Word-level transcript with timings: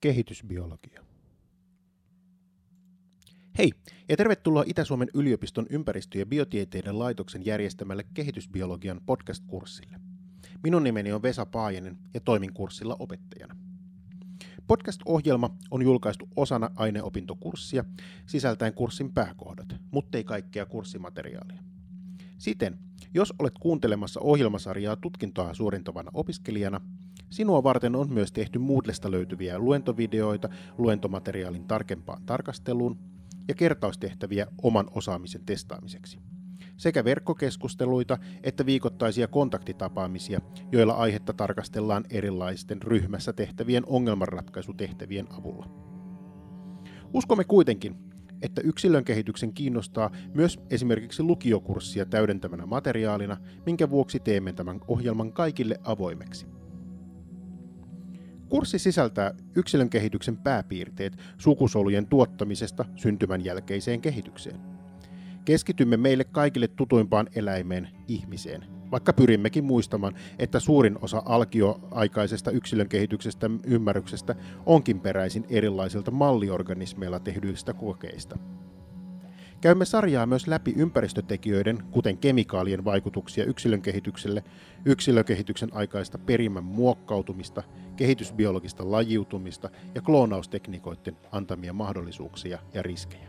Kehitysbiologia. 0.00 1.04
Hei, 3.58 3.72
ja 4.08 4.16
tervetuloa 4.16 4.64
Itä-Suomen 4.66 5.08
yliopiston 5.14 5.66
ympäristö- 5.70 6.18
ja 6.18 6.26
biotieteiden 6.26 6.98
laitoksen 6.98 7.44
järjestämälle 7.44 8.04
kehitysbiologian 8.14 9.00
podcast-kurssille. 9.06 10.00
Minun 10.62 10.84
nimeni 10.84 11.12
on 11.12 11.22
Vesa 11.22 11.46
Paajanen 11.46 11.98
ja 12.14 12.20
toimin 12.20 12.54
kurssilla 12.54 12.96
opettajana. 12.98 13.56
Podcast-ohjelma 14.66 15.56
on 15.70 15.82
julkaistu 15.82 16.28
osana 16.36 16.70
aineopintokurssia 16.76 17.84
sisältäen 18.26 18.74
kurssin 18.74 19.12
pääkohdat, 19.12 19.76
mutta 19.90 20.18
ei 20.18 20.24
kaikkea 20.24 20.66
kurssimateriaalia. 20.66 21.62
Siten, 22.38 22.78
jos 23.14 23.34
olet 23.38 23.54
kuuntelemassa 23.60 24.20
ohjelmasarjaa 24.20 24.96
tutkintoa 24.96 25.54
suorintavana 25.54 26.10
opiskelijana, 26.14 26.80
sinua 27.30 27.62
varten 27.62 27.96
on 27.96 28.12
myös 28.12 28.32
tehty 28.32 28.58
Moodlesta 28.58 29.10
löytyviä 29.10 29.58
luentovideoita 29.58 30.48
luentomateriaalin 30.78 31.64
tarkempaan 31.64 32.22
tarkasteluun 32.26 32.98
ja 33.48 33.54
kertaustehtäviä 33.54 34.46
oman 34.62 34.86
osaamisen 34.94 35.44
testaamiseksi. 35.46 36.18
Sekä 36.76 37.04
verkkokeskusteluita 37.04 38.18
että 38.42 38.66
viikoittaisia 38.66 39.28
kontaktitapaamisia, 39.28 40.40
joilla 40.72 40.92
aihetta 40.92 41.32
tarkastellaan 41.32 42.04
erilaisten 42.10 42.82
ryhmässä 42.82 43.32
tehtävien 43.32 43.82
ongelmanratkaisutehtävien 43.86 45.26
avulla. 45.30 45.66
Uskomme 47.14 47.44
kuitenkin, 47.44 47.96
että 48.42 48.60
yksilön 48.64 49.04
kehityksen 49.04 49.52
kiinnostaa 49.52 50.10
myös 50.34 50.58
esimerkiksi 50.70 51.22
lukiokurssia 51.22 52.06
täydentävänä 52.06 52.66
materiaalina, 52.66 53.36
minkä 53.66 53.90
vuoksi 53.90 54.20
teemme 54.20 54.52
tämän 54.52 54.80
ohjelman 54.88 55.32
kaikille 55.32 55.76
avoimeksi. 55.84 56.59
Kurssi 58.50 58.78
sisältää 58.78 59.34
yksilön 59.56 59.90
kehityksen 59.90 60.36
pääpiirteet 60.36 61.16
sukusolujen 61.38 62.06
tuottamisesta 62.06 62.84
syntymän 62.96 63.44
jälkeiseen 63.44 64.00
kehitykseen. 64.00 64.60
Keskitymme 65.44 65.96
meille 65.96 66.24
kaikille 66.24 66.68
tutuimpaan 66.68 67.28
eläimeen, 67.34 67.88
ihmiseen, 68.08 68.64
vaikka 68.90 69.12
pyrimmekin 69.12 69.64
muistamaan, 69.64 70.14
että 70.38 70.60
suurin 70.60 70.98
osa 71.02 71.22
alkioaikaisesta 71.24 72.50
yksilön 72.50 72.88
kehityksestä 72.88 73.50
ymmärryksestä 73.64 74.34
onkin 74.66 75.00
peräisin 75.00 75.46
erilaisilta 75.48 76.10
malliorganismeilla 76.10 77.20
tehdyistä 77.20 77.72
kokeista. 77.72 78.38
Käymme 79.60 79.84
sarjaa 79.84 80.26
myös 80.26 80.46
läpi 80.46 80.74
ympäristötekijöiden, 80.76 81.82
kuten 81.90 82.18
kemikaalien 82.18 82.84
vaikutuksia 82.84 83.44
yksilön 83.44 83.82
kehitykselle, 83.82 84.44
yksilökehityksen 84.84 85.68
aikaista 85.72 86.18
perimän 86.18 86.64
muokkautumista, 86.64 87.62
kehitysbiologista 87.96 88.90
lajiutumista 88.90 89.70
ja 89.94 90.02
kloonaustekniikoiden 90.02 91.16
antamia 91.32 91.72
mahdollisuuksia 91.72 92.58
ja 92.74 92.82
riskejä. 92.82 93.28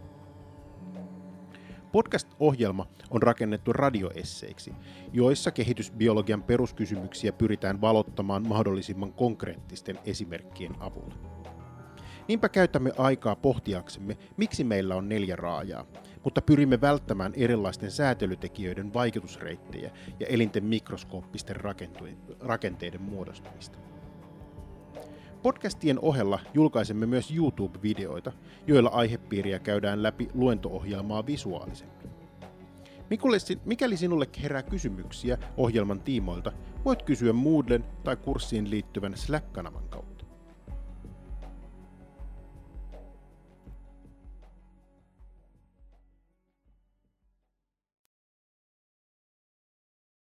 Podcast-ohjelma 1.91 2.88
on 3.09 3.23
rakennettu 3.23 3.73
radioesseiksi, 3.73 4.73
joissa 5.13 5.51
kehitysbiologian 5.51 6.43
peruskysymyksiä 6.43 7.31
pyritään 7.31 7.81
valottamaan 7.81 8.47
mahdollisimman 8.47 9.13
konkreettisten 9.13 9.99
esimerkkien 10.05 10.75
avulla. 10.79 11.41
Niinpä 12.27 12.50
käytämme 12.50 12.91
aikaa 12.97 13.36
pohtiaksemme, 13.36 14.17
miksi 14.38 14.64
meillä 14.64 14.95
on 14.95 15.09
neljä 15.09 15.36
raajaa, 15.36 15.86
mutta 16.23 16.41
pyrimme 16.41 16.81
välttämään 16.81 17.33
erilaisten 17.36 17.91
säätelytekijöiden 17.91 18.94
vaikutusreittejä 18.94 19.91
ja 20.19 20.28
elinten 20.28 20.63
mikroskooppisten 20.63 21.55
rakenteiden 22.39 23.02
muodostumista. 23.02 23.78
Podcastien 25.44 26.00
ohella 26.00 26.39
julkaisemme 26.53 27.05
myös 27.05 27.31
YouTube-videoita, 27.31 28.31
joilla 28.67 28.89
aihepiiriä 28.89 29.59
käydään 29.59 30.03
läpi 30.03 30.28
luentoohjelmaa 30.33 31.25
visuaalisemmin. 31.25 32.11
Mikäli 33.66 33.97
sinulle 33.97 34.28
herää 34.44 34.63
kysymyksiä 34.63 35.38
ohjelman 35.57 36.01
tiimoilta, 36.01 36.51
voit 36.85 37.03
kysyä 37.03 37.34
Moodlen 37.34 37.85
tai 38.03 38.16
kurssiin 38.16 38.69
liittyvän 38.69 39.18
Slack-kanavan 39.18 39.90
kautta. 39.90 40.10